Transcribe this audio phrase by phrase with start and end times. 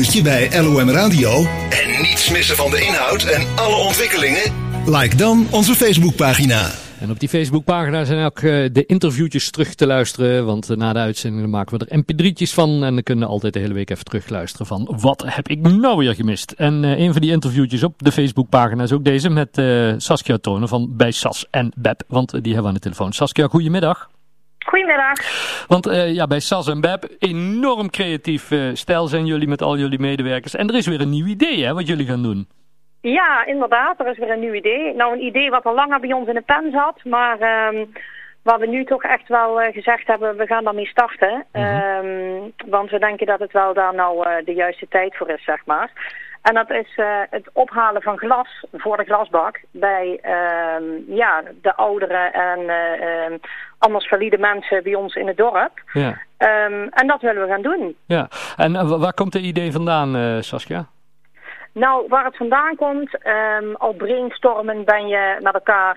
[0.00, 4.52] uurtje bij LOM Radio en niets missen van de inhoud en alle ontwikkelingen?
[4.86, 6.70] Like dan onze Facebookpagina.
[7.00, 10.46] En op die Facebookpagina zijn ook uh, de interviewtjes terug te luisteren.
[10.46, 12.84] Want uh, na de uitzending maken we er mp3'tjes van.
[12.84, 16.14] En dan kunnen altijd de hele week even terugluisteren van wat heb ik nou weer
[16.14, 16.50] gemist.
[16.50, 19.62] En uh, een van die interviewtjes op de Facebookpagina is ook deze met
[20.02, 22.02] Saskia Tonen van bij Sas en Beb.
[22.08, 23.12] Want die hebben we aan de telefoon.
[23.12, 24.08] Saskia, goedemiddag.
[24.70, 25.18] Goedemiddag.
[25.66, 29.76] Want uh, ja, bij SAS en Beb, enorm creatief uh, stijl zijn jullie met al
[29.76, 30.54] jullie medewerkers.
[30.54, 32.48] En er is weer een nieuw idee hè, wat jullie gaan doen.
[33.00, 34.00] Ja, inderdaad.
[34.00, 34.94] Er is weer een nieuw idee.
[34.94, 37.04] Nou, een idee wat al langer bij ons in de pen zat.
[37.04, 37.92] Maar um,
[38.42, 41.46] waar we nu toch echt wel uh, gezegd hebben, we gaan daarmee starten.
[41.52, 42.06] Mm -hmm.
[42.06, 45.60] um, want we denken dat het wel daar nou de juiste tijd voor is, zeg
[45.64, 45.90] maar.
[46.42, 51.74] En dat is uh, het ophalen van glas voor de glasbak bij uh, ja, de
[51.76, 53.38] ouderen en uh,
[53.78, 55.82] anders valide mensen bij ons in het dorp.
[55.92, 56.08] Ja.
[56.08, 57.96] Um, en dat willen we gaan doen.
[58.06, 60.86] Ja, en waar komt het idee vandaan, Saskia?
[61.72, 65.96] Nou, waar het vandaan komt, um, al brainstormen ben je met elkaar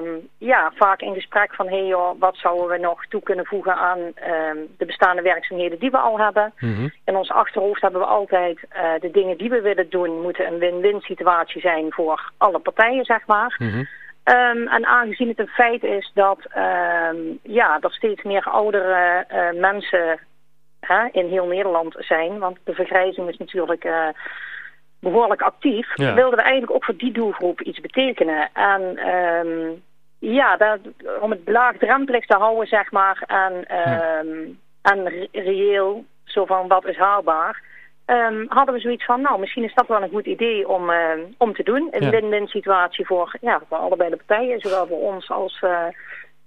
[0.00, 1.68] um, ja, vaak in gesprek van...
[1.68, 5.78] hé hey joh, wat zouden we nog toe kunnen voegen aan um, de bestaande werkzaamheden
[5.78, 6.52] die we al hebben.
[6.58, 6.92] Mm -hmm.
[7.04, 10.20] In ons achterhoofd hebben we altijd uh, de dingen die we willen doen...
[10.22, 13.56] moeten een win-win situatie zijn voor alle partijen, zeg maar.
[13.58, 13.86] Mm -hmm.
[14.24, 19.60] Um, en aangezien het een feit is dat um, ja, er steeds meer oudere uh,
[19.60, 20.18] mensen
[20.80, 22.38] hè, in heel Nederland zijn...
[22.38, 23.84] want de vergrijzing is natuurlijk...
[23.84, 24.08] Uh,
[25.00, 26.14] behoorlijk actief, ja.
[26.14, 28.48] wilden we eigenlijk ook voor die doelgroep iets betekenen.
[28.52, 29.82] En um,
[30.18, 30.78] ja, dat,
[31.20, 34.92] om het laagdrempelig te houden, zeg maar, en, um, ja.
[34.92, 37.62] en reëel, zo van wat is haalbaar,
[38.06, 40.96] um, hadden we zoiets van, nou, misschien is dat wel een goed idee om, uh,
[41.38, 41.88] om te doen.
[41.90, 42.46] Een win-win ja.
[42.46, 45.60] situatie voor, ja, voor allebei de partijen, zowel voor ons als...
[45.64, 45.78] Uh,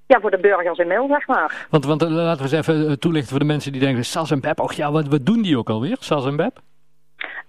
[0.05, 1.67] ja, voor de burgers in Mil, zeg maar.
[1.69, 4.05] Want, want laten we eens even toelichten voor de mensen die denken...
[4.05, 6.59] Sas en Beb, och ja, wat, wat doen die ook alweer, Sas en Beb?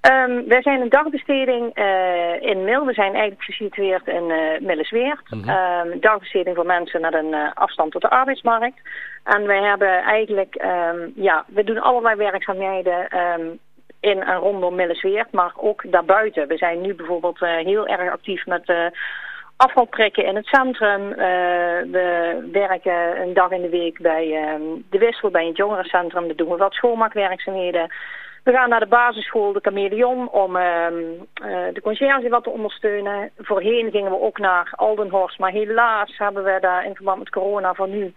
[0.08, 2.86] Um, wij zijn een dagbesteding uh, in Mil.
[2.86, 5.30] We zijn eigenlijk gesitueerd in uh, Millesweert.
[5.30, 5.90] Mm -hmm.
[5.90, 8.80] um, dagbesteding voor mensen met een uh, afstand tot de arbeidsmarkt.
[9.24, 13.08] En wij hebben eigenlijk, um, ja, we doen allerlei werkzaamheden
[14.00, 16.48] in en rondom Millesweert, maar ook daarbuiten.
[16.48, 18.72] We zijn nu bijvoorbeeld heel erg actief met
[19.56, 21.08] afvalprikken in het centrum.
[21.90, 24.26] we werken een dag in de week bij
[24.90, 26.26] de Wissel, bij het jongerencentrum.
[26.26, 27.90] Daar doen we wat schoonmaakwerkzaamheden.
[28.44, 33.30] We gaan naar de basisschool, de Chameleon, om uh, uh, de conciërge wat te ondersteunen.
[33.38, 37.74] Voorheen gingen we ook naar Aldenhorst, maar helaas hebben we daar in verband met corona
[37.74, 38.14] van nu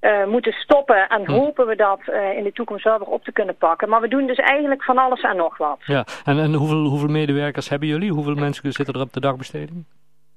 [0.00, 1.08] uh, moeten stoppen.
[1.08, 1.32] En hm.
[1.32, 3.88] hopen we dat uh, in de toekomst wel weer op te kunnen pakken.
[3.88, 5.78] Maar we doen dus eigenlijk van alles en nog wat.
[5.84, 8.12] Ja, en, en hoeveel, hoeveel medewerkers hebben jullie?
[8.12, 9.84] Hoeveel mensen zitten er op de dagbesteding?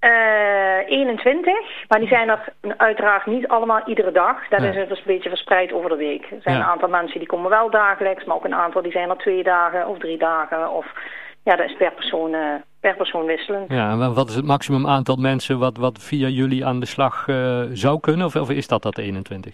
[0.02, 0.12] Uh,
[0.92, 1.54] 21,
[1.88, 4.48] maar die zijn er uiteraard niet allemaal iedere dag.
[4.48, 4.68] Dat ja.
[4.68, 6.22] is dus een beetje verspreid over de week.
[6.22, 6.62] Er zijn ja.
[6.62, 9.44] een aantal mensen die komen wel dagelijks, maar ook een aantal die zijn er twee
[9.44, 10.72] dagen of drie dagen.
[10.72, 10.86] Of
[11.44, 13.72] ja, dat is per persoon, uh, per persoon wisselend.
[13.72, 17.28] Ja, en wat is het maximum aantal mensen wat, wat via jullie aan de slag
[17.28, 18.26] uh, zou kunnen?
[18.26, 19.54] Of, of is dat dat 21?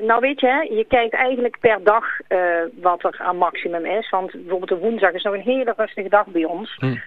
[0.00, 2.38] Uh, nou weet je, je kijkt eigenlijk per dag uh,
[2.80, 4.10] wat er aan maximum is.
[4.10, 6.76] Want bijvoorbeeld de woensdag is nog een hele rustige dag bij ons.
[6.78, 6.84] Hm.
[6.86, 6.98] Um,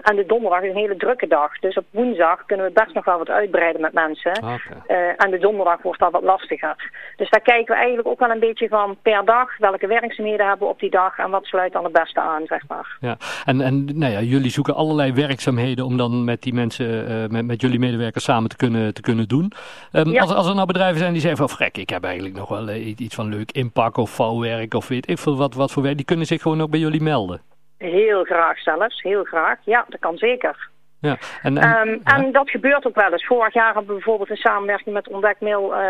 [0.00, 1.58] en de donderdag is een hele drukke dag.
[1.58, 4.36] Dus op woensdag kunnen we best nog wel wat uitbreiden met mensen.
[4.36, 4.58] Okay.
[4.88, 6.90] Uh, en de donderdag wordt dat wat lastiger.
[7.16, 9.58] Dus daar kijken we eigenlijk ook wel een beetje van per dag.
[9.58, 12.62] Welke werkzaamheden hebben we op die dag en wat sluit dan het beste aan, zeg
[12.68, 12.96] maar.
[13.00, 17.46] Ja, en, en nou ja, jullie zoeken allerlei werkzaamheden om dan met die mensen, met,
[17.46, 19.52] met jullie medewerkers samen te kunnen, te kunnen doen.
[19.92, 20.20] Um, ja.
[20.20, 22.68] als, als er nou bedrijven zijn die zeggen van, frek, ik heb eigenlijk nog wel
[22.68, 25.96] uh, iets van leuk inpak of vouwwerk of weet ik veel wat, wat voor werk.
[25.96, 27.40] Die kunnen zich gewoon ook bij jullie melden.
[27.78, 29.58] Heel graag zelfs, heel graag.
[29.64, 30.70] Ja, dat kan zeker.
[31.02, 32.16] Ja, en, en, um, ja.
[32.16, 33.26] en dat gebeurt ook wel eens.
[33.26, 35.80] Vorig jaar hebben we bijvoorbeeld in samenwerking met Ontdekmail uh,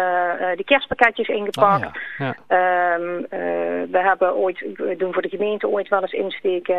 [0.41, 1.87] uh, die kerstpakketjes ingepakt.
[1.87, 2.35] Oh, ja.
[2.49, 2.95] Ja.
[2.95, 3.29] Um, uh,
[3.91, 6.77] we hebben ooit, we doen voor de gemeente ooit wel eens insteken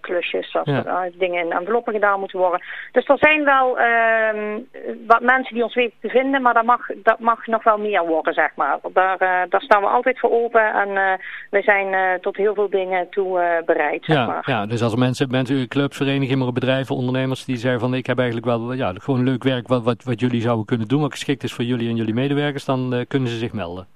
[0.00, 0.52] klusjes.
[0.52, 2.62] Dat er dingen in enveloppen gedaan moeten worden.
[2.92, 4.68] Dus er zijn wel um,
[5.06, 6.42] wat mensen die ons weten te vinden.
[6.42, 8.78] Maar dat mag, dat mag nog wel meer worden, zeg maar.
[8.92, 9.18] Daar,
[9.48, 10.72] daar staan we altijd voor open.
[10.72, 11.18] En
[11.50, 14.42] we zijn tot heel veel dingen toe bereid, zeg ja, maar.
[14.44, 18.46] Ja, dus als mensen, mensen clubs, verenigingen, bedrijven, ondernemers die zeggen van ik heb eigenlijk
[18.46, 21.52] wel ja, gewoon leuk werk wat, wat, wat jullie zouden kunnen doen, wat geschikt is
[21.52, 23.86] voor jullie en jullie medewerkers, dan uh, kunnen ze zich melden.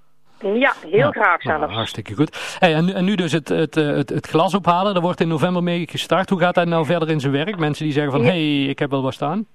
[0.55, 1.43] Ja, heel graag.
[1.43, 2.57] Nou, hartstikke goed.
[2.59, 5.63] Hey, en, en nu dus het, het, het, het glas ophalen, daar wordt in november
[5.63, 6.31] mee gestart.
[6.31, 7.59] Hoe gaat dat nou verder in zijn werk?
[7.59, 9.47] Mensen die zeggen van, hé, hey, ik heb wel wat staan.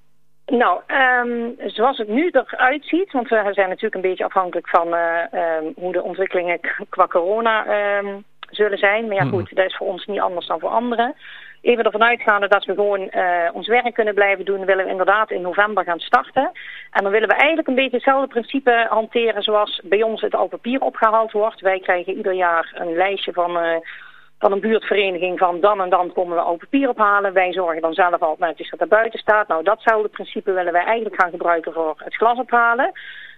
[0.45, 4.87] Nou, um, zoals het nu eruit ziet, want we zijn natuurlijk een beetje afhankelijk van
[4.87, 5.03] uh,
[5.63, 6.59] um, hoe de ontwikkelingen
[6.89, 7.65] qua corona
[7.97, 9.07] um, zullen zijn.
[9.07, 9.55] Maar ja goed, mm.
[9.57, 11.15] dat is voor ons niet anders dan voor anderen.
[11.61, 15.31] Even ervan uitgaande dat we gewoon uh, ons werk kunnen blijven doen, willen we inderdaad
[15.31, 16.51] in november gaan starten.
[16.91, 20.47] En dan willen we eigenlijk een beetje hetzelfde principe hanteren zoals bij ons het al
[20.47, 21.61] papier opgehaald wordt.
[21.61, 23.75] Wij krijgen ieder jaar een lijstje van uh,
[24.39, 27.33] dan een buurtvereniging van dan en dan komen we al papier ophalen.
[27.33, 29.47] Wij zorgen dan zelf al netjes dat er buiten staat.
[29.47, 32.91] Nou, datzelfde principe willen wij eigenlijk gaan gebruiken voor het glas ophalen.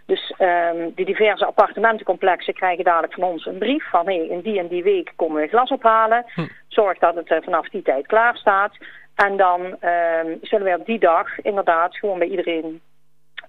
[0.06, 4.42] Dus um, die diverse appartementencomplexen krijgen dadelijk van ons een brief van hé, hey, in
[4.42, 6.26] die en die week komen we glas ophalen.
[6.34, 6.48] Hm.
[6.68, 8.78] Zorg dat het uh, vanaf die tijd klaar staat.
[9.16, 12.82] En dan um, zullen we op die dag inderdaad gewoon bij iedereen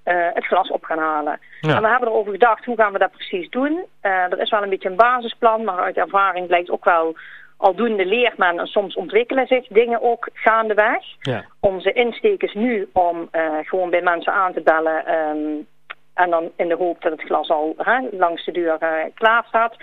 [0.05, 1.41] uh, het glas op gaan halen.
[1.61, 1.77] Ja.
[1.77, 3.85] En we hebben erover gedacht, hoe gaan we dat precies doen?
[4.03, 7.17] Uh, er is wel een beetje een basisplan, maar uit ervaring blijkt ook wel...
[7.57, 11.05] Aldoende leert men en soms ontwikkelen zich dingen ook gaandeweg.
[11.21, 11.45] Ja.
[11.61, 15.15] Onze insteek is nu om uh, gewoon bij mensen aan te bellen...
[15.15, 15.67] Um,
[16.15, 18.79] en dan in de hoop dat het glas al hè, langs de deur
[19.15, 19.77] klaar staat.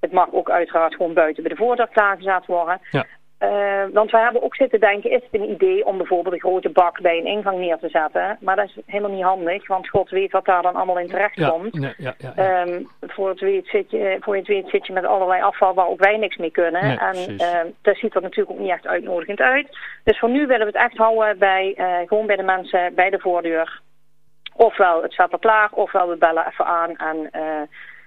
[0.00, 2.80] Het mag ook uiteraard gewoon buiten bij de voordeur klaargezet worden.
[2.90, 3.04] Ja.
[3.40, 6.68] Uh, want we hebben ook zitten denken, is het een idee om bijvoorbeeld een grote
[6.68, 8.36] bak bij een ingang neer te zetten?
[8.40, 11.48] Maar dat is helemaal niet handig, want God weet wat daar dan allemaal in terecht
[11.48, 11.76] komt.
[11.76, 15.04] Ja, ja, ja, um, voor, het weet zit je, voor het weet zit je met
[15.04, 16.84] allerlei afval waar ook wij niks mee kunnen.
[16.84, 19.78] Nee, en uh, dat ziet er natuurlijk ook niet echt uitnodigend uit.
[20.04, 23.10] Dus voor nu willen we het echt houden bij, uh, gewoon bij de mensen bij
[23.10, 23.80] de voordeur.
[24.56, 27.30] Ofwel het staat er klaar, ofwel we bellen even aan en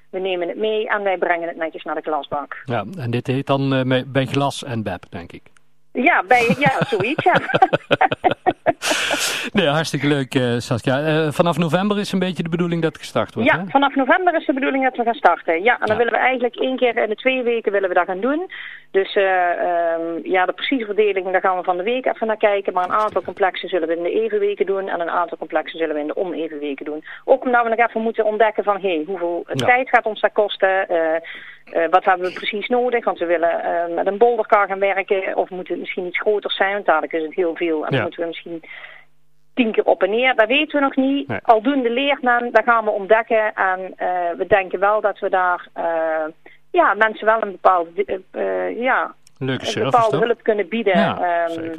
[0.10, 2.62] we nemen het mee en wij brengen het netjes naar de glasbak.
[2.66, 5.44] Ja, en dit heet dan uh, bij glas en beb, denk ik.
[5.92, 7.34] Ja, bij, ja zoiets, ja.
[9.58, 11.00] nee, hartstikke leuk, uh, Saskia.
[11.00, 14.36] Uh, vanaf november is een beetje de bedoeling dat het gestart wordt, Ja, vanaf november
[14.36, 15.64] is de bedoeling dat we gaan starten.
[15.64, 18.06] Ja, en dan willen we eigenlijk één keer in de twee weken willen we dat
[18.06, 18.52] gaan doen.
[18.92, 22.38] Dus uh, um, ja, de precieze verdeling, daar gaan we van de week even naar
[22.38, 22.74] kijken.
[22.74, 25.80] Maar een aantal complexen zullen we in de even weken doen en een aantal complexen
[25.80, 27.04] zullen we in de oneven weken doen.
[27.25, 29.66] Ook omdat we nog even moeten ontdekken van, hé, hey, hoeveel ja.
[29.66, 30.88] tijd gaat ons dat kosten?
[31.74, 33.06] Uh, wat hebben we precies nodig?
[33.06, 35.36] Want we willen uh, met een bolderkar gaan werken.
[35.36, 36.74] Of moet het misschien iets groter zijn?
[36.74, 37.86] Want dadelijk is het heel veel.
[37.86, 38.62] En dan moeten we misschien
[39.54, 40.36] tien keer op en neer.
[40.36, 41.27] Dat weten we nog niet.
[41.27, 41.39] Nee.
[41.42, 42.50] Aldoende leert men.
[42.51, 43.54] Dat gaan we ontdekken.
[43.54, 44.07] En uh,
[44.38, 45.68] we denken wel dat we daar
[46.71, 48.22] ja, mensen wel een bepaalde,
[48.77, 50.98] ja, Leuke een bepaalde hulp kunnen bieden.
[50.98, 51.74] Ja, um,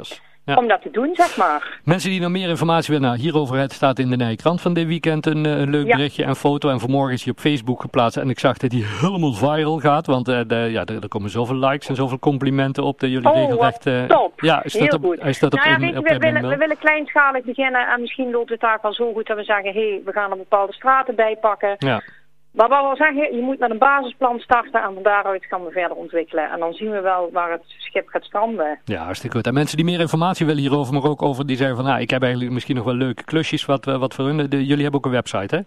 [0.51, 0.57] ja.
[0.57, 1.81] om dat te doen, zeg maar.
[1.85, 4.87] Mensen die nog meer informatie willen, nou, hierover het staat in de Nijkrant van dit
[4.87, 5.97] weekend een, eh, een leuk ja.
[5.97, 6.69] berichtje en foto.
[6.69, 10.07] En vanmorgen is hij op Facebook geplaatst en ik zag dat hij helemaal viral gaat.
[10.07, 13.29] Want uh, de, ja, er, er, komen zoveel likes en zoveel complimenten op dat jullie
[13.29, 13.87] oh, regelrecht...
[13.87, 15.25] Uh, top, ja, is dat op, goed.
[15.25, 18.31] Is dat op, nou ja, weet je, we, willen, we willen kleinschalig beginnen en misschien
[18.31, 19.73] loopt het daar wel zo goed dat we zeggen...
[19.73, 21.75] hé, hey, we gaan er bepaalde straten bij pakken.
[21.79, 22.03] Ja.
[22.53, 25.71] Maar wat we zeggen, je moet met een basisplan starten en van daaruit gaan we
[25.71, 26.51] verder ontwikkelen.
[26.51, 28.79] En dan zien we wel waar het schip gaat stranden.
[28.85, 29.47] Ja, hartstikke goed.
[29.47, 32.11] En mensen die meer informatie willen hierover, maar ook over, die zeggen van, nou, ik
[32.11, 34.51] heb eigenlijk misschien nog wel leuke klusjes wat, wat voor hun.
[34.51, 35.63] De, jullie hebben ook een website, hè?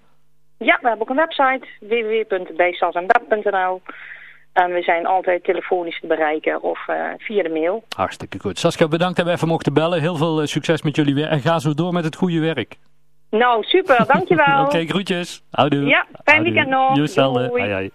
[0.65, 3.81] Ja, we hebben ook een website, www.bijsalsenbed.nl.
[4.53, 7.83] En we zijn altijd telefonisch te bereiken of uh, via de mail.
[7.95, 8.59] Hartstikke goed.
[8.59, 10.01] Saskia, bedankt dat we even mochten bellen.
[10.01, 12.77] Heel veel uh, succes met jullie weer en ga zo door met het goede werk.
[13.33, 14.06] Nou, super.
[14.07, 14.59] Dankjewel.
[14.59, 15.44] Oké, okay, groetjes.
[15.51, 15.85] Houdoe.
[15.85, 16.95] Ja, fijn weekend nog.
[17.50, 17.91] Hoi, hoi.